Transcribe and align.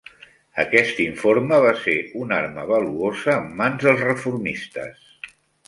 Aquest 0.61 1.01
informe 1.03 1.59
va 1.65 1.73
ser 1.83 1.95
una 2.21 2.37
arma 2.45 2.65
valuosa 2.71 3.37
en 3.45 3.55
mans 3.63 3.87
dels 3.87 4.05
reformistes. 4.11 5.09